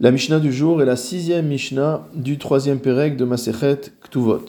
[0.00, 4.44] La Mishnah du jour est la sixième Mishnah du troisième Pérec de Masechet Ktuvot.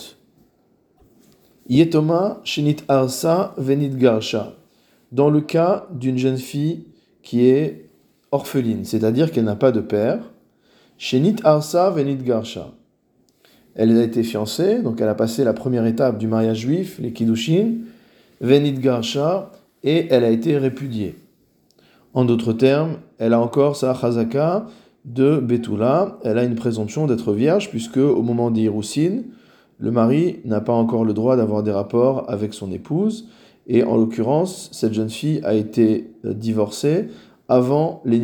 [1.70, 4.56] Yetoma Shenit Arsa Venit Garsha.
[5.12, 6.88] Dans le cas d'une jeune fille
[7.22, 7.90] qui est
[8.32, 10.32] orpheline, c'est-à-dire qu'elle n'a pas de père,
[10.98, 12.72] Shenit Arsa Venit Garsha.
[13.76, 17.14] Elle a été fiancée, donc elle a passé la première étape du mariage juif, les
[17.14, 17.82] Kiddushin,
[18.42, 19.52] Venit Garsha,
[19.84, 21.20] et elle a été répudiée.
[22.16, 24.66] En d'autres termes, elle a encore sa chazaka
[25.06, 28.72] de Betula, elle a une présomption d'être vierge, puisque au moment des
[29.78, 33.30] le mari n'a pas encore le droit d'avoir des rapports avec son épouse,
[33.68, 37.08] et en l'occurrence, cette jeune fille a été euh, divorcée
[37.48, 38.22] avant les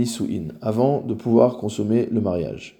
[0.61, 2.79] avant de pouvoir consommer le mariage.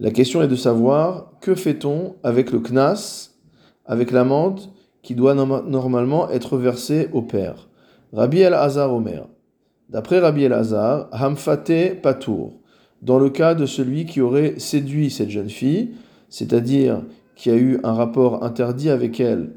[0.00, 3.30] La question est de savoir que fait-on avec le knas,
[3.86, 4.60] avec l'amende
[5.02, 7.68] qui doit normalement être versée au père?
[8.12, 9.28] Rabbi El-Hazar Omer.
[9.88, 12.61] D'après Rabbi El-Hazar, Hamfate Patour
[13.02, 15.90] dans le cas de celui qui aurait séduit cette jeune fille,
[16.28, 17.02] c'est-à-dire
[17.34, 19.50] qui a eu un rapport interdit avec elle,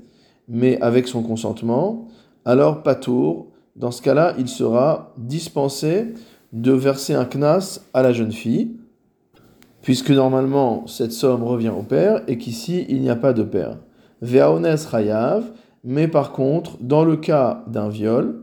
[0.47, 2.07] mais avec son consentement,
[2.43, 6.13] alors Patour, dans ce cas-là, il sera dispensé
[6.53, 8.77] de verser un knas à la jeune fille,
[9.81, 13.77] puisque normalement cette somme revient au père et qu'ici il n'y a pas de père.
[14.21, 15.43] Veaones Rayav,
[15.83, 18.41] mais par contre, dans le cas d'un viol,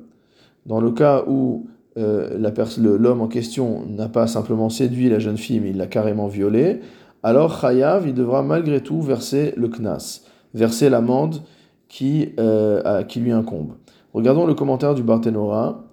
[0.66, 1.66] dans le cas où
[1.98, 2.38] euh,
[2.78, 6.80] l'homme en question n'a pas simplement séduit la jeune fille, mais il l'a carrément violée,
[7.22, 10.22] alors Chayav, il devra malgré tout verser le knas,
[10.54, 11.42] verser l'amende
[11.88, 13.74] qui, euh, qui lui incombe.
[14.12, 15.84] Regardons le commentaire du Barthénora.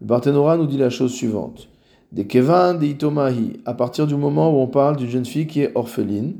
[0.00, 1.68] Le Barthénora nous dit la chose suivante.
[2.10, 5.60] Des Kevan de Itomahi, à partir du moment où on parle d'une jeune fille qui
[5.60, 6.36] est orpheline,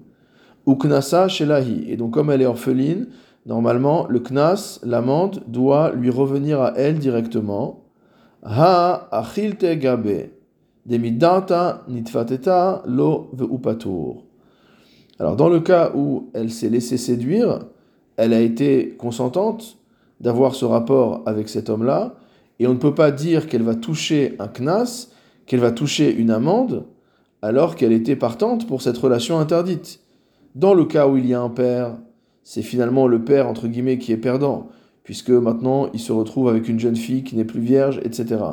[0.64, 3.08] ou Knasa Shelahi, et donc comme elle est orpheline,
[3.44, 7.84] normalement le Knas, l'amende, doit lui revenir à elle directement,
[8.42, 10.30] Ha achilte gabe.
[10.86, 14.24] Demidata nitfateta lo veupatur.
[15.18, 17.60] Alors, dans le cas où elle s'est laissée séduire,
[18.16, 19.78] elle a été consentante
[20.20, 22.14] d'avoir ce rapport avec cet homme-là,
[22.58, 25.08] et on ne peut pas dire qu'elle va toucher un knas,
[25.46, 26.84] qu'elle va toucher une amende,
[27.42, 30.00] alors qu'elle était partante pour cette relation interdite.
[30.54, 31.96] Dans le cas où il y a un père,
[32.42, 34.68] c'est finalement le père, entre guillemets, qui est perdant
[35.08, 38.44] puisque maintenant il se retrouve avec une jeune fille qui n'est plus vierge, etc.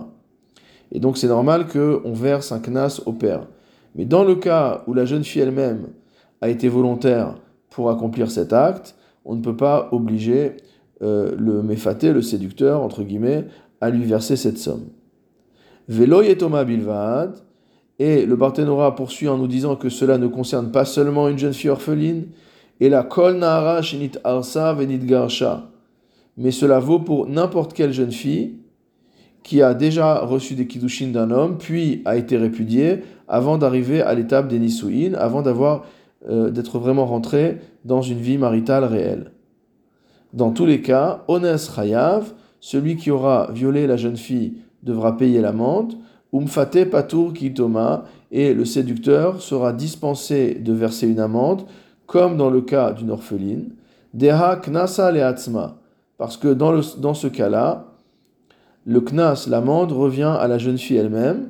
[0.94, 3.46] Et donc c'est normal qu'on verse un knas au père.
[3.94, 5.88] Mais dans le cas où la jeune fille elle-même
[6.40, 7.36] a été volontaire
[7.70, 8.96] pour accomplir cet acte,
[9.26, 10.56] on ne peut pas obliger
[11.02, 13.48] euh, le méfaté, le séducteur, entre guillemets,
[13.82, 14.86] à lui verser cette somme.
[15.90, 17.36] Velo yetoma bilvad,
[18.00, 21.54] et le Barthénora poursuit en nous disant que cela ne concerne pas seulement une jeune
[21.54, 22.28] fille orpheline,
[22.80, 25.70] et la kol nahara shinit arsa venit garsha,
[26.38, 28.56] mais cela vaut pour n'importe quelle jeune fille
[29.44, 34.16] qui a déjà reçu des kiddushin d'un homme, puis a été répudiée avant d'arriver à
[34.16, 35.86] l'étape des nisuin, avant d'avoir
[36.28, 39.32] euh, d'être vraiment rentrée dans une vie maritale réelle.
[40.34, 45.42] Dans tous les cas, ones chayav, celui qui aura violé la jeune fille devra payer
[45.42, 45.94] l'amende,
[46.34, 51.62] umfate patur kitoma, et le séducteur sera dispensé de verser une amende,
[52.08, 53.70] comme dans le cas d'une orpheline,
[54.16, 55.78] deha knasa leatzma,
[56.18, 57.86] parce que dans, ce cas-là,
[58.86, 61.50] le knas, l'amende, revient à la jeune fille elle-même.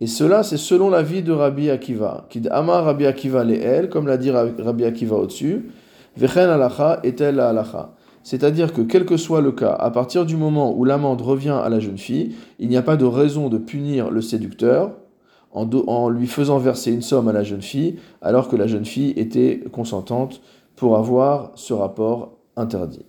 [0.00, 2.26] Et cela, c'est selon l'avis de Rabbi Akiva.
[2.28, 5.70] Kid Amar Rabbi Akiva elle, comme l'a dit Rabbi Akiva au-dessus.
[6.16, 7.94] Vechen alacha est-elle alacha.
[8.22, 11.68] C'est-à-dire que quel que soit le cas, à partir du moment où l'amende revient à
[11.68, 14.92] la jeune fille, il n'y a pas de raison de punir le séducteur
[15.52, 19.12] en, lui faisant verser une somme à la jeune fille, alors que la jeune fille
[19.16, 20.40] était consentante
[20.76, 23.04] pour avoir ce rapport interdit.